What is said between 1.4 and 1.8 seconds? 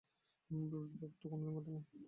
ঘটে